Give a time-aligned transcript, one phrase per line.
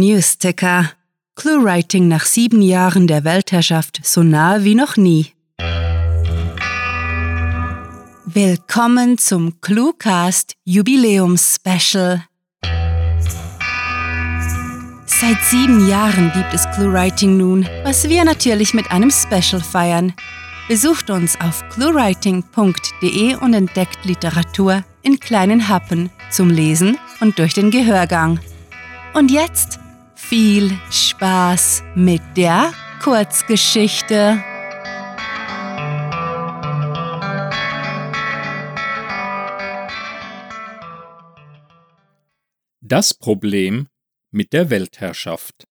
[0.00, 0.90] Newsticker.
[1.36, 5.32] Clue-Writing nach sieben Jahren der Weltherrschaft so nahe wie noch nie.
[8.24, 12.24] Willkommen zum Cluecast Jubiläums-Special.
[15.06, 20.14] Seit sieben Jahren gibt es Clue-Writing nun, was wir natürlich mit einem Special feiern.
[20.70, 27.72] Besucht uns auf cluewriting.de und entdeckt Literatur in kleinen Happen zum Lesen und durch den
[27.72, 28.38] Gehörgang.
[29.12, 29.79] Und jetzt
[30.30, 34.40] viel Spaß mit der Kurzgeschichte.
[42.80, 43.88] Das Problem
[44.30, 45.66] mit der Weltherrschaft.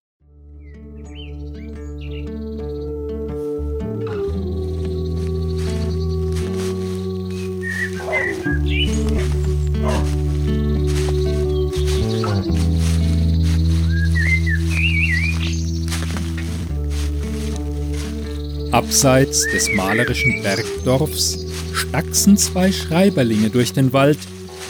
[18.72, 21.40] Abseits des malerischen Bergdorfs
[21.74, 24.20] stachsen zwei Schreiberlinge durch den Wald,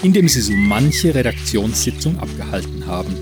[0.04, 3.14] in dem sie so manche Redaktionssitzung abgehalten haben.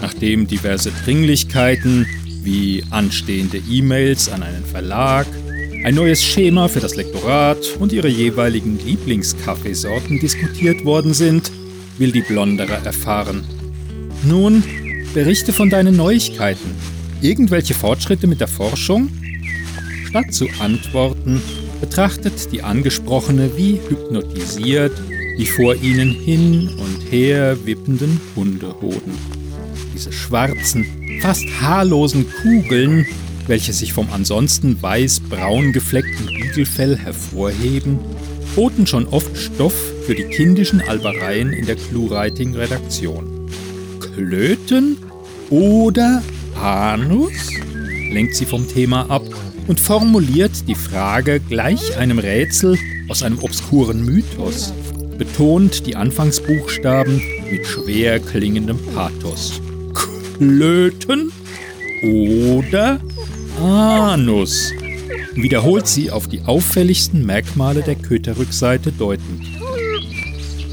[0.00, 2.06] Nachdem diverse Dringlichkeiten
[2.42, 5.26] wie anstehende E-Mails an einen Verlag,
[5.84, 11.50] ein neues Schema für das Lektorat und ihre jeweiligen Lieblingskaffeesorten diskutiert worden sind,
[11.98, 13.44] will die Blonderer erfahren.
[14.22, 14.62] Nun,
[15.14, 16.76] berichte von deinen Neuigkeiten.
[17.22, 19.10] Irgendwelche Fortschritte mit der Forschung?
[20.10, 21.40] Statt zu antworten,
[21.80, 24.92] betrachtet die Angesprochene wie hypnotisiert
[25.38, 29.14] die vor ihnen hin und her wippenden Hundehoden.
[29.94, 30.84] Diese schwarzen,
[31.22, 33.06] fast haarlosen Kugeln,
[33.46, 38.00] welche sich vom ansonsten weiß-braun gefleckten Bügelfell hervorheben,
[38.56, 39.74] boten schon oft Stoff
[40.06, 43.48] für die kindischen Albereien in der Clue-Writing-Redaktion.
[44.00, 44.98] Klöten
[45.50, 46.20] oder
[46.60, 47.32] Anus?
[48.10, 49.22] lenkt sie vom Thema ab
[49.66, 52.78] und formuliert die Frage gleich einem Rätsel
[53.08, 54.72] aus einem obskuren Mythos,
[55.18, 59.60] betont die Anfangsbuchstaben mit schwer klingendem Pathos.
[60.38, 61.32] Klöten
[62.02, 63.00] oder
[63.60, 64.72] Anus,
[65.34, 69.42] wiederholt sie auf die auffälligsten Merkmale der Köterrückseite deutend.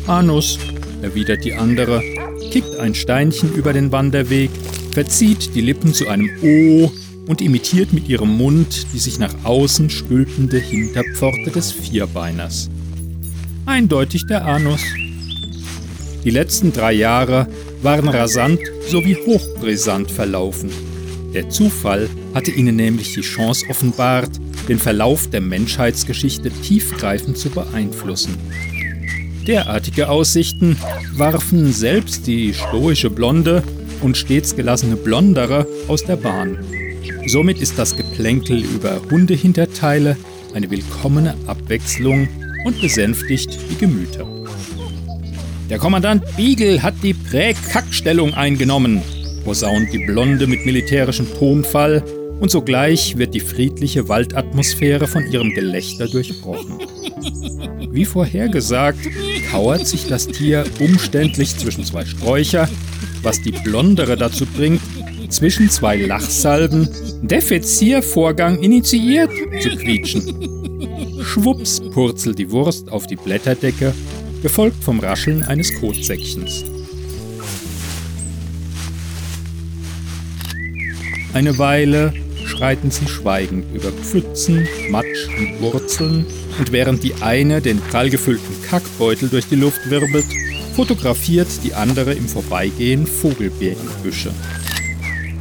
[0.08, 0.58] Anus,
[1.02, 2.02] erwidert die andere,
[2.52, 4.50] kickt ein Steinchen über den Wanderweg,
[4.94, 6.92] verzieht die Lippen zu einem O
[7.28, 12.70] und imitiert mit ihrem Mund die sich nach außen stülpende Hinterpforte des Vierbeiners.
[13.66, 14.82] Eindeutig der Anus.
[16.24, 17.48] Die letzten drei Jahre
[17.82, 20.70] waren rasant sowie hochbrisant verlaufen.
[21.34, 24.32] Der Zufall hatte ihnen nämlich die Chance offenbart,
[24.68, 28.36] den Verlauf der Menschheitsgeschichte tiefgreifend zu beeinflussen.
[29.46, 30.78] Derartige Aussichten
[31.14, 33.64] warfen selbst die stoische Blonde
[34.02, 36.58] und stets gelassene Blondere aus der Bahn.
[37.28, 40.18] Somit ist das Geplänkel über Hundehinterteile
[40.54, 42.28] eine willkommene Abwechslung
[42.66, 44.26] und besänftigt die Gemüter.
[45.70, 49.02] Der Kommandant Beagle hat die Präkackstellung eingenommen,
[49.44, 52.04] posaunt die Blonde mit militärischem Tonfall,
[52.40, 56.80] und sogleich wird die friedliche Waldatmosphäre von ihrem Gelächter durchbrochen.
[57.92, 59.00] Wie vorhergesagt,
[59.52, 62.70] kauert sich das Tier umständlich zwischen zwei Sträucher,
[63.24, 64.82] was die Blondere dazu bringt,
[65.30, 66.90] zwischen zwei Lachsalben
[67.22, 71.24] Defeziervorgang initiiert zu quietschen.
[71.24, 73.94] Schwupps purzelt die Wurst auf die Blätterdecke,
[74.42, 76.64] gefolgt vom Rascheln eines Kotsäckchens.
[81.34, 82.14] Eine Weile
[82.46, 86.26] schreiten sie schweigend über Pfützen, Matsch und Wurzeln,
[86.58, 90.26] und während die eine den prallgefüllten Kackbeutel durch die Luft wirbelt,
[90.76, 94.32] fotografiert die andere im Vorbeigehen Vogelbeerenbüsche.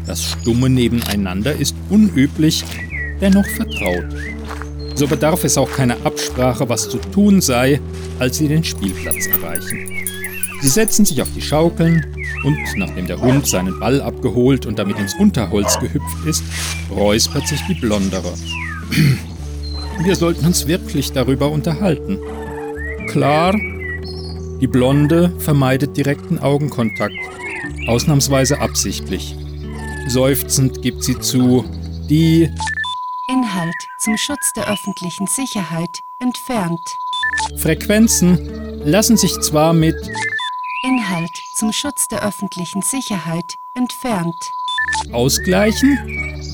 [0.07, 2.65] Das stumme Nebeneinander ist unüblich,
[3.21, 4.07] dennoch vertraut.
[4.95, 7.81] So bedarf es auch keiner Absprache, was zu tun sei,
[8.19, 9.91] als sie den Spielplatz erreichen.
[10.63, 12.07] Sie setzen sich auf die Schaukeln
[12.45, 16.45] und, nachdem der Hund seinen Ball abgeholt und damit ins Unterholz gehüpft ist,
[16.91, 18.33] räuspert sich die Blondere.
[20.05, 22.19] Wir sollten uns wirklich darüber unterhalten.
[23.09, 23.55] Klar,
[24.61, 27.17] die Blonde vermeidet direkten Augenkontakt,
[27.87, 29.37] ausnahmsweise absichtlich.
[30.09, 31.65] Seufzend gibt sie zu,
[32.09, 32.49] die
[33.29, 36.81] Inhalt zum Schutz der öffentlichen Sicherheit entfernt.
[37.57, 38.39] Frequenzen
[38.85, 39.97] lassen sich zwar mit
[40.85, 44.37] Inhalt zum Schutz der öffentlichen Sicherheit entfernt.
[45.13, 45.99] ausgleichen,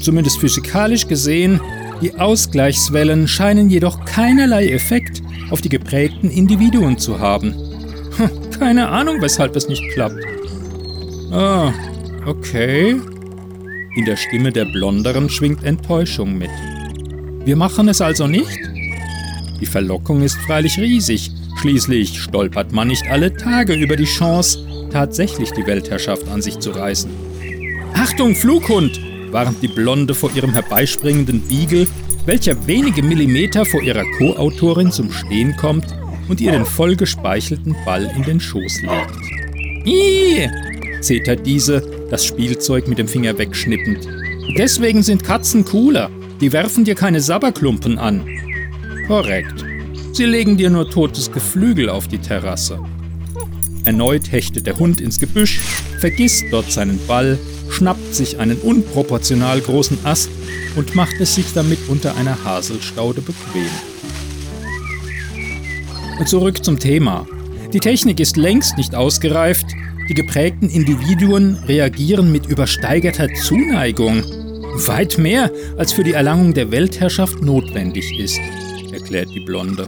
[0.03, 1.61] zumindest physikalisch gesehen,
[2.01, 7.55] die Ausgleichswellen scheinen jedoch keinerlei Effekt auf die geprägten Individuen zu haben.
[8.17, 10.17] Hm, Keine Ahnung, weshalb es nicht klappt.
[11.31, 11.73] Ah,
[12.25, 13.01] Okay.
[13.95, 16.51] In der Stimme der Blonderen schwingt Enttäuschung mit.
[17.45, 18.59] Wir machen es also nicht?
[19.61, 21.31] Die Verlockung ist freilich riesig.
[21.61, 26.71] Schließlich stolpert man nicht alle Tage über die Chance, tatsächlich die Weltherrschaft an sich zu
[26.71, 27.11] reißen.
[27.93, 28.99] Achtung, Flughund!
[29.31, 31.87] warnt die Blonde vor ihrem herbeispringenden Beagle,
[32.25, 35.87] welcher wenige Millimeter vor ihrer Co-Autorin zum Stehen kommt
[36.29, 39.87] und ihr den vollgespeichelten Ball in den Schoß legt.
[39.87, 40.49] Ih!
[41.01, 44.07] zetert diese, das Spielzeug mit dem Finger wegschnippend.
[44.59, 46.11] Deswegen sind Katzen cooler.
[46.43, 48.29] Die werfen dir keine Sabberklumpen an.
[49.07, 49.65] Korrekt.
[50.13, 52.79] Sie legen dir nur totes Geflügel auf die Terrasse.
[53.87, 55.59] Erneut hechtet der Hund ins Gebüsch,
[56.01, 57.39] vergisst dort seinen Ball,
[57.71, 60.29] schnappt sich einen unproportional großen Ast
[60.77, 63.71] und macht es sich damit unter einer Haselstaude bequem.
[66.27, 67.27] Zurück zum Thema.
[67.73, 69.67] Die Technik ist längst nicht ausgereift,
[70.13, 74.23] die geprägten Individuen reagieren mit übersteigerter Zuneigung.
[74.87, 78.39] Weit mehr, als für die Erlangung der Weltherrschaft notwendig ist,
[78.93, 79.87] erklärt die Blonde.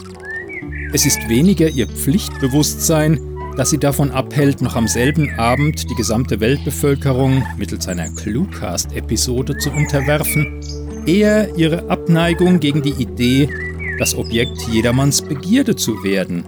[0.94, 3.20] Es ist weniger ihr Pflichtbewusstsein,
[3.58, 9.70] das sie davon abhält, noch am selben Abend die gesamte Weltbevölkerung mittels einer Cluecast-Episode zu
[9.72, 10.58] unterwerfen,
[11.04, 13.50] eher ihre Abneigung gegen die Idee,
[13.98, 16.44] das Objekt jedermanns Begierde zu werden.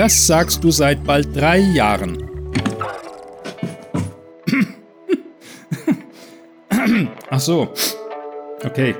[0.00, 2.16] Das sagst du seit bald drei Jahren.
[7.30, 7.68] Ach so.
[8.64, 8.94] Okay.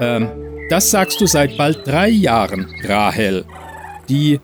[0.00, 0.30] Ähm,
[0.70, 3.44] das sagst du seit bald drei Jahren, Rahel.
[4.08, 4.40] Die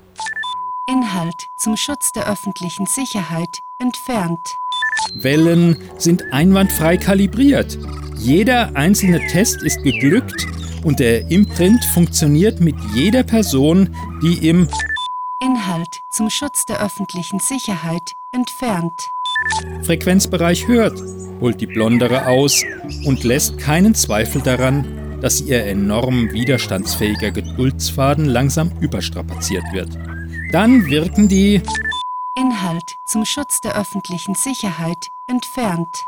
[0.86, 4.58] Inhalt zum Schutz der öffentlichen Sicherheit entfernt.
[5.14, 7.78] Wellen sind einwandfrei kalibriert.
[8.18, 10.46] Jeder einzelne Test ist geglückt
[10.84, 14.68] und der Imprint funktioniert mit jeder Person, die im
[16.12, 19.10] zum Schutz der öffentlichen Sicherheit entfernt.
[19.82, 21.00] Frequenzbereich hört,
[21.40, 22.62] holt die Blondere aus
[23.04, 29.90] und lässt keinen Zweifel daran, dass ihr enorm widerstandsfähiger Geduldsfaden langsam überstrapaziert wird.
[30.52, 31.62] Dann wirken die
[32.36, 36.04] Inhalt zum Schutz der öffentlichen Sicherheit entfernt.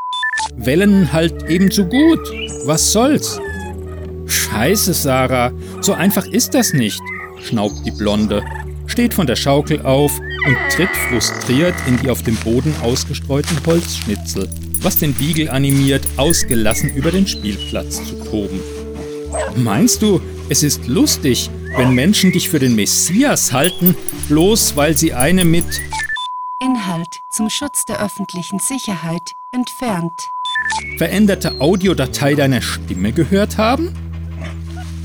[0.54, 2.20] Wellen halt ebenso gut.
[2.66, 3.40] Was soll's?
[4.26, 7.00] Scheiße, Sarah, so einfach ist das nicht,
[7.42, 8.42] schnaubt die Blonde,
[8.86, 14.48] steht von der Schaukel auf und tritt frustriert in die auf dem Boden ausgestreuten Holzschnitzel,
[14.80, 18.60] was den Beagle animiert, ausgelassen über den Spielplatz zu toben.
[19.56, 23.96] Meinst du, es ist lustig, wenn Menschen dich für den Messias halten,
[24.28, 25.64] bloß weil sie eine mit
[26.60, 30.30] Inhalt zum Schutz der öffentlichen Sicherheit entfernt.
[30.98, 33.92] Veränderte Audiodatei deiner Stimme gehört haben?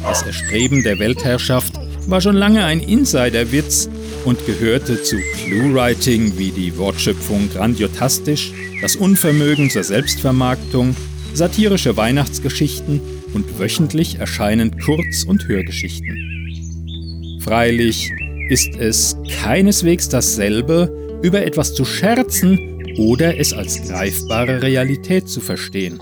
[0.04, 1.78] Das Erstreben der Weltherrschaft
[2.10, 3.90] war schon lange ein Insiderwitz
[4.26, 8.52] und gehörte zu Cluewriting wie die Wortschöpfung grandiotastisch,
[8.82, 10.96] das Unvermögen zur Selbstvermarktung,
[11.34, 13.00] satirische Weihnachtsgeschichten
[13.34, 17.40] und wöchentlich erscheinend Kurz- und Hörgeschichten.
[17.44, 18.12] Freilich
[18.50, 26.00] ist es keineswegs dasselbe, über etwas zu scherzen oder es als greifbare Realität zu verstehen.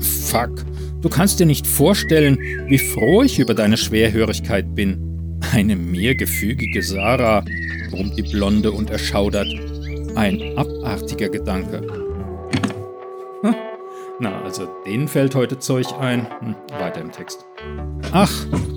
[0.00, 0.64] Fuck,
[1.02, 2.38] du kannst dir nicht vorstellen,
[2.68, 5.13] wie froh ich über deine Schwerhörigkeit bin.
[5.54, 7.44] Eine mir gefügige Sarah,
[7.92, 9.46] brummt die Blonde und erschaudert.
[10.16, 11.80] Ein abartiger Gedanke.
[13.42, 13.54] Hm.
[14.18, 16.26] Na, also denen fällt heute Zeug ein.
[16.40, 17.46] Hm, weiter im Text.
[18.10, 18.32] Ach,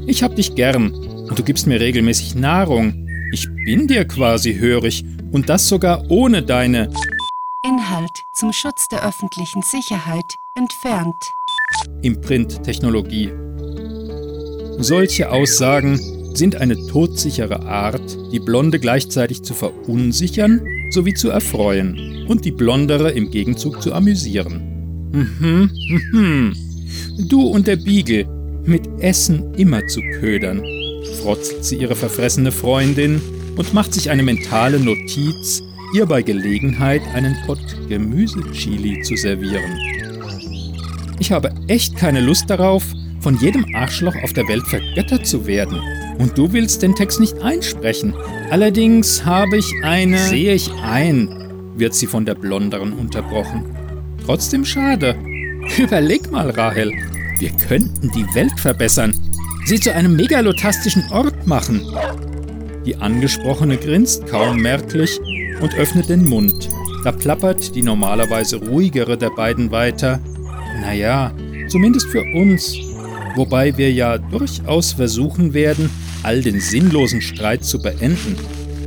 [0.06, 3.08] ich hab dich gern und du gibst mir regelmäßig Nahrung.
[3.34, 6.94] Ich bin dir quasi hörig und das sogar ohne deine
[7.66, 11.34] Inhalt zum Schutz der öffentlichen Sicherheit entfernt.
[12.04, 13.32] Imprint-Technologie.
[14.78, 16.00] Solche Aussagen
[16.38, 23.12] sind eine todsichere Art, die Blonde gleichzeitig zu verunsichern sowie zu erfreuen und die Blondere
[23.12, 24.62] im Gegenzug zu amüsieren.
[25.12, 25.72] Mhm,
[26.12, 26.54] mhm.
[27.28, 28.26] Du und der Beagle,
[28.66, 30.62] mit Essen immer zu ködern
[31.28, 33.22] frotzelt sie ihre verfressene Freundin
[33.56, 35.62] und macht sich eine mentale Notiz,
[35.94, 39.78] ihr bei Gelegenheit einen Pott Gemüsechili zu servieren.
[41.20, 42.84] Ich habe echt keine Lust darauf,
[43.20, 45.82] von jedem Arschloch auf der Welt vergöttert zu werden.
[46.18, 48.14] Und du willst den Text nicht einsprechen.
[48.50, 50.18] Allerdings habe ich eine.
[50.18, 51.30] Sehe ich ein,
[51.76, 53.66] wird sie von der Blonderen unterbrochen.
[54.26, 55.16] Trotzdem schade.
[55.78, 56.92] Überleg mal, Rahel.
[57.40, 59.14] Wir könnten die Welt verbessern
[59.68, 61.86] sie zu einem megalotastischen Ort machen.
[62.86, 65.20] Die Angesprochene grinst kaum merklich
[65.60, 66.70] und öffnet den Mund.
[67.04, 70.22] Da plappert die normalerweise ruhigere der beiden weiter.
[70.80, 71.34] Naja,
[71.68, 72.78] zumindest für uns.
[73.36, 75.90] Wobei wir ja durchaus versuchen werden,
[76.28, 78.36] all den sinnlosen Streit zu beenden.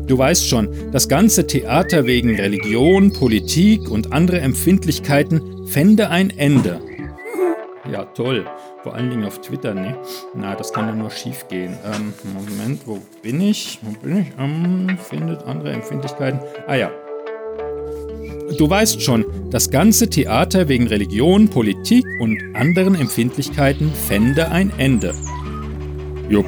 [0.06, 6.82] Du weißt schon, das ganze Theater wegen Religion, Politik und andere Empfindlichkeiten fände ein Ende.
[7.90, 8.44] Ja, toll.
[8.82, 9.97] Vor allen Dingen auf Twitter, ne?
[10.35, 11.78] Na, das kann ja nur schief gehen.
[11.82, 13.78] Ähm, Moment, wo bin ich?
[13.80, 14.26] Wo bin ich?
[14.38, 16.40] Ähm, findet andere Empfindlichkeiten.
[16.66, 16.90] Ah ja.
[18.59, 25.14] Du weißt schon, das ganze Theater wegen Religion, Politik und anderen Empfindlichkeiten fände ein Ende.
[26.28, 26.47] Jupp.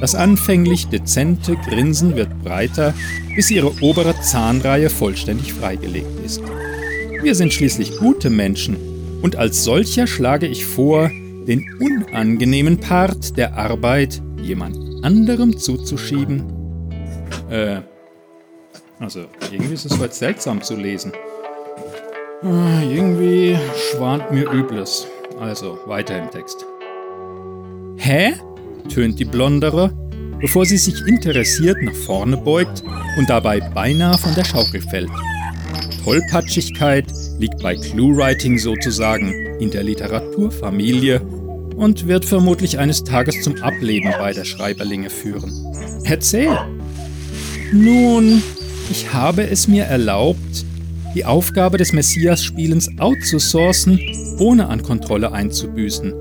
[0.00, 2.94] Das anfänglich dezente Grinsen wird breiter,
[3.34, 6.42] bis ihre obere Zahnreihe vollständig freigelegt ist.
[7.22, 8.76] Wir sind schließlich gute Menschen
[9.22, 11.10] und als solcher schlage ich vor,
[11.46, 16.44] den unangenehmen Part der Arbeit jemand anderem zuzuschieben.
[17.50, 17.80] Äh,
[18.98, 21.12] also irgendwie ist es heute seltsam zu lesen.
[22.42, 25.06] Äh, irgendwie schwant mir Übles.
[25.40, 26.64] Also weiter im Text.
[27.96, 28.34] Hä?
[28.88, 29.92] Tönt die Blondere,
[30.40, 32.82] bevor sie sich interessiert nach vorne beugt
[33.18, 35.10] und dabei beinahe von der Schaukel fällt.
[36.04, 37.06] Tollpatschigkeit
[37.38, 41.20] liegt bei Cluewriting sozusagen in der Literaturfamilie
[41.76, 45.52] und wird vermutlich eines Tages zum Ableben beider Schreiberlinge führen.
[46.04, 46.58] Erzähl!
[47.72, 48.42] Nun,
[48.90, 50.64] ich habe es mir erlaubt,
[51.14, 54.00] die Aufgabe des Messias-Spielens outzusourcen,
[54.38, 56.12] ohne an Kontrolle einzubüßen.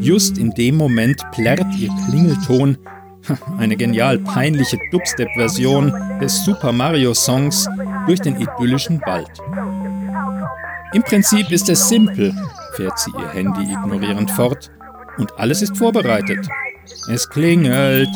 [0.00, 2.78] Just in dem Moment plärrt ihr Klingelton,
[3.58, 7.68] eine genial peinliche Dubstep-Version des Super Mario Songs,
[8.06, 9.30] durch den idyllischen Wald.
[10.92, 12.34] Im Prinzip ist es simpel,
[12.74, 14.70] fährt sie ihr Handy ignorierend fort,
[15.18, 16.48] und alles ist vorbereitet.
[17.12, 18.08] Es klingelt,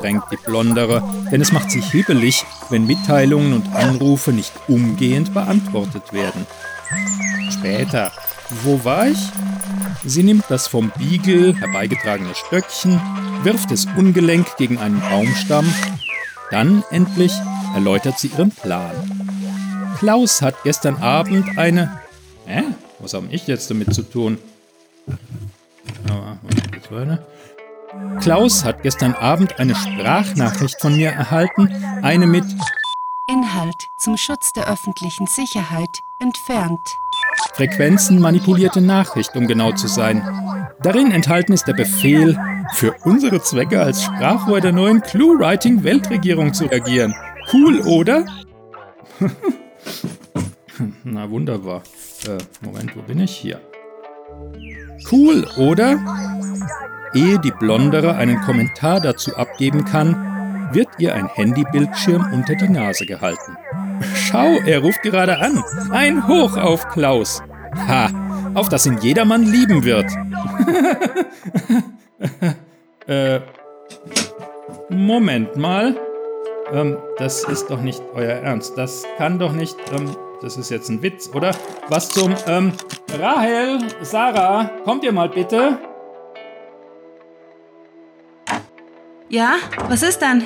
[0.00, 6.12] drängt die Blondere, denn es macht sich hibbelig, wenn Mitteilungen und Anrufe nicht umgehend beantwortet
[6.12, 6.46] werden.
[7.50, 8.12] Später.
[8.62, 9.18] Wo war ich?
[10.04, 13.00] Sie nimmt das vom Beagle herbeigetragene Stöckchen,
[13.42, 15.72] wirft es ungelenk gegen einen Baumstamm.
[16.50, 17.32] Dann endlich
[17.74, 18.92] erläutert sie ihren Plan.
[19.98, 22.00] Klaus hat gestern Abend eine.
[22.46, 22.62] Hä?
[22.98, 24.38] Was habe ich jetzt damit zu tun?
[28.20, 31.68] Klaus hat gestern Abend eine Sprachnachricht von mir erhalten,
[32.02, 32.44] eine mit
[33.28, 36.98] Inhalt zum Schutz der öffentlichen Sicherheit entfernt.
[37.54, 40.22] Frequenzen manipulierte Nachricht, um genau zu sein.
[40.82, 42.38] Darin enthalten ist der Befehl,
[42.72, 47.14] für unsere Zwecke als Sprachrohr der neuen Clue-Writing-Weltregierung zu agieren.
[47.52, 48.24] Cool, oder?
[51.04, 51.82] Na wunderbar.
[52.26, 53.32] Äh, Moment, wo bin ich?
[53.32, 53.60] Hier.
[55.10, 55.98] Cool, oder?
[57.14, 63.04] Ehe die Blondere einen Kommentar dazu abgeben kann, wird ihr ein Handybildschirm unter die Nase
[63.04, 63.56] gehalten.
[64.32, 65.62] Schau, er ruft gerade an.
[65.90, 67.42] Ein Hoch auf Klaus.
[67.86, 68.08] Ha,
[68.54, 70.06] auf das ihn jedermann lieben wird.
[73.06, 73.40] äh,
[74.88, 75.94] Moment mal.
[76.72, 78.78] Ähm, das ist doch nicht euer Ernst.
[78.78, 79.76] Das kann doch nicht.
[79.92, 81.50] Ähm, das ist jetzt ein Witz, oder?
[81.88, 82.34] Was zum.
[82.46, 82.72] Ähm,
[83.18, 85.78] Rahel, Sarah, kommt ihr mal bitte?
[89.28, 89.56] Ja,
[89.90, 90.44] was ist denn?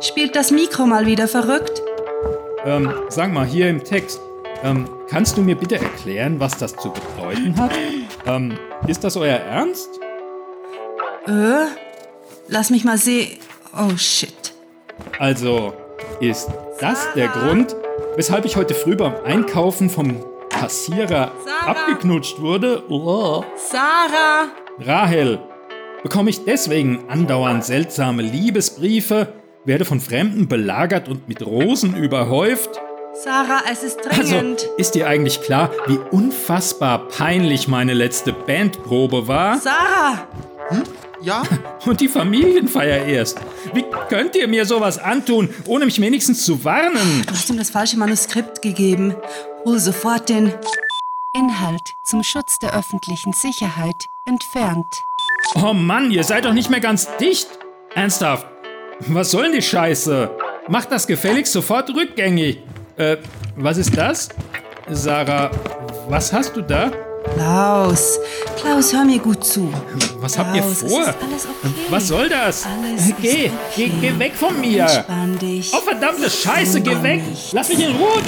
[0.00, 1.82] Spielt das Mikro mal wieder verrückt?
[2.66, 4.20] Ähm, sag mal, hier im Text,
[4.64, 7.70] ähm, kannst du mir bitte erklären, was das zu bedeuten hat?
[8.26, 8.58] Ähm,
[8.88, 9.88] ist das euer Ernst?
[11.28, 11.66] Äh,
[12.48, 13.38] lass mich mal sehen.
[13.72, 14.52] Oh shit.
[15.20, 15.74] Also,
[16.20, 17.76] ist das der Grund,
[18.16, 21.70] weshalb ich heute früh beim Einkaufen vom Kassierer Sarah.
[21.70, 22.82] abgeknutscht wurde?
[22.88, 23.44] Oh.
[23.56, 24.48] Sarah!
[24.80, 25.38] Rahel,
[26.02, 29.28] bekomme ich deswegen andauernd seltsame Liebesbriefe,
[29.66, 32.70] werde von Fremden belagert und mit Rosen überhäuft?
[33.24, 34.68] Sarah, es ist Also, dringend.
[34.76, 39.58] ist dir eigentlich klar, wie unfassbar peinlich meine letzte Bandprobe war?
[39.58, 40.26] Sarah!
[41.22, 41.42] Ja?
[41.86, 43.40] Und die Familienfeier erst.
[43.72, 47.22] Wie könnt ihr mir sowas antun, ohne mich wenigstens zu warnen?
[47.26, 49.14] Du hast ihm das falsche Manuskript gegeben.
[49.64, 50.52] Hol sofort den
[51.34, 55.04] Inhalt zum Schutz der öffentlichen Sicherheit entfernt.
[55.54, 57.48] Oh Mann, ihr seid doch nicht mehr ganz dicht.
[57.94, 58.46] Ernsthaft.
[59.00, 60.30] Was soll denn die Scheiße?
[60.68, 62.58] Macht das gefälligst sofort rückgängig.
[62.96, 63.18] Äh,
[63.56, 64.30] was ist das?
[64.88, 65.50] Sarah,
[66.08, 66.90] was hast du da?
[67.34, 68.18] Klaus,
[68.56, 69.70] Klaus, hör mir gut zu.
[70.20, 71.02] Was habt ihr Klaus, vor?
[71.02, 71.74] okay.
[71.90, 72.64] Was soll das?
[72.64, 73.92] Alles geh, ist geh, okay.
[74.00, 74.86] geh weg von mir.
[75.40, 75.72] Dich.
[75.74, 77.22] Oh verdammte Scheiße, geh weg.
[77.52, 78.22] Lass mich in Ruhe.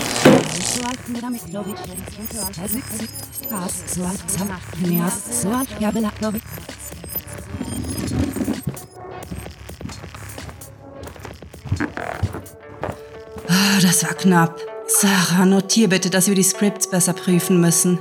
[13.78, 14.60] Oh, das war knapp.
[14.88, 18.00] Sarah, notier bitte, dass wir die Scripts besser prüfen müssen.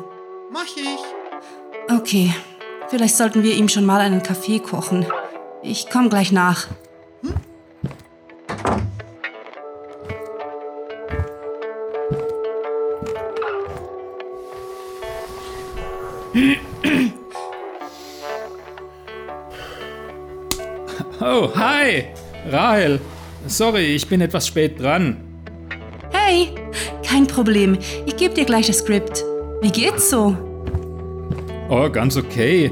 [0.51, 1.93] Mach ich.
[1.95, 2.33] Okay,
[2.89, 5.05] vielleicht sollten wir ihm schon mal einen Kaffee kochen.
[5.61, 6.65] Ich komm gleich nach.
[16.33, 16.55] Hm.
[21.19, 22.05] Oh, hi!
[22.49, 23.01] Rahel!
[23.47, 25.26] Sorry, ich bin etwas spät dran.
[27.07, 27.77] Kein Problem.
[28.05, 29.23] Ich gebe dir gleich das Skript.
[29.61, 30.35] Wie geht's so?
[31.69, 32.69] Oh, ganz okay.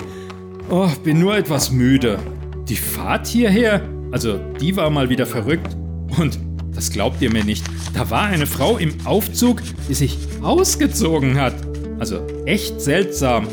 [0.69, 2.19] Oh, bin nur etwas müde.
[2.67, 5.75] Die Fahrt hierher, also die war mal wieder verrückt.
[6.19, 6.39] Und
[6.73, 7.63] das glaubt ihr mir nicht.
[7.93, 11.55] Da war eine Frau im Aufzug, die sich ausgezogen hat.
[11.99, 13.47] Also echt seltsam.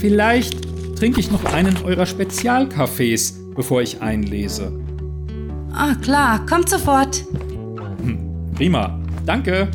[0.00, 0.56] Vielleicht
[0.96, 4.72] trinke ich noch einen eurer Spezialkaffees, bevor ich einlese.
[5.72, 7.24] Ah, klar, kommt sofort.
[8.02, 8.18] Hm,
[8.54, 8.98] prima.
[9.26, 9.68] Danke.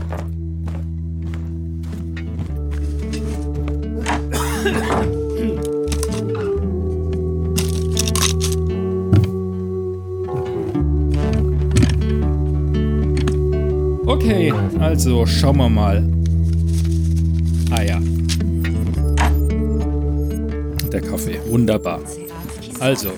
[14.05, 16.03] Okay, also schauen wir mal.
[17.71, 17.99] Ah ja.
[20.91, 21.99] Der Kaffee, wunderbar.
[22.79, 23.11] Also.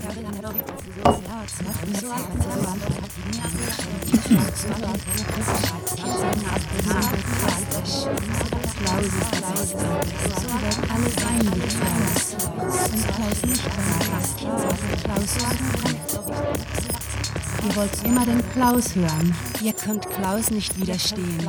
[17.64, 19.36] Ihr wollt immer den Klaus hören.
[19.64, 21.40] Ihr könnt Klaus nicht widerstehen.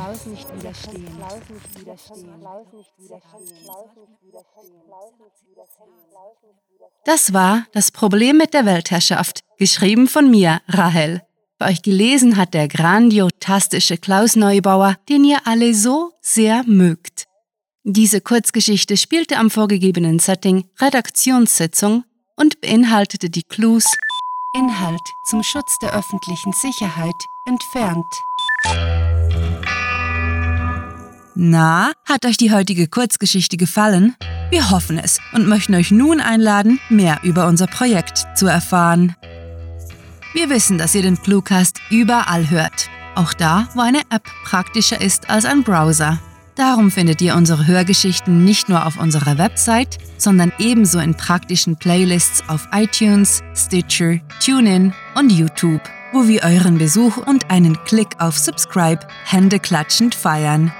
[7.05, 11.21] Das war das Problem mit der Weltherrschaft, geschrieben von mir, Rahel.
[11.59, 17.27] Bei euch gelesen hat der grandiotastische Klaus Neubauer, den ihr alle so sehr mögt.
[17.85, 22.05] Diese Kurzgeschichte spielte am vorgegebenen Setting Redaktionssitzung
[22.37, 23.83] und beinhaltete die Clues
[24.57, 27.13] Inhalt zum Schutz der öffentlichen Sicherheit
[27.45, 28.05] entfernt.
[31.35, 34.15] Na, hat euch die heutige Kurzgeschichte gefallen?
[34.49, 39.17] Wir hoffen es und möchten euch nun einladen, mehr über unser Projekt zu erfahren.
[40.33, 42.89] Wir wissen, dass ihr den Cluecast überall hört.
[43.15, 46.21] Auch da, wo eine App praktischer ist als ein Browser.
[46.55, 52.43] Darum findet ihr unsere Hörgeschichten nicht nur auf unserer Website, sondern ebenso in praktischen Playlists
[52.47, 58.99] auf iTunes, Stitcher, TuneIn und YouTube, wo wir euren Besuch und einen Klick auf Subscribe
[59.25, 60.71] händeklatschend feiern.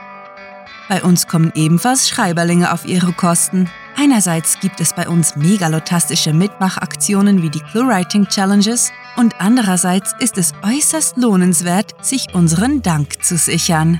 [0.89, 3.67] Bei uns kommen ebenfalls Schreiberlinge auf ihre Kosten.
[3.97, 10.53] Einerseits gibt es bei uns megalotastische Mitmachaktionen wie die ClueWriting Challenges und andererseits ist es
[10.61, 13.99] äußerst lohnenswert, sich unseren Dank zu sichern.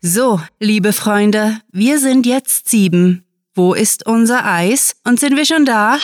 [0.00, 3.24] So, liebe Freunde, wir sind jetzt sieben.
[3.56, 4.94] Wo ist unser Eis?
[5.04, 5.98] Und sind wir schon da?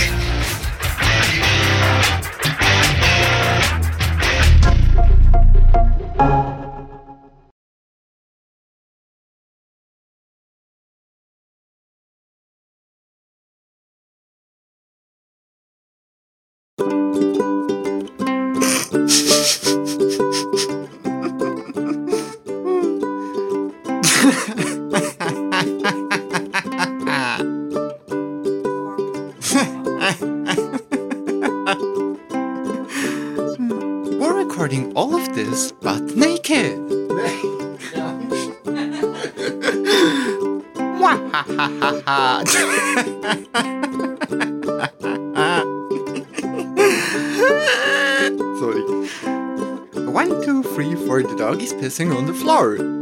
[24.21, 24.35] We're
[34.37, 36.77] recording all of this, but naked.
[48.61, 48.83] Sorry.
[50.05, 53.00] One, two, three, four, the dog is pissing on the floor.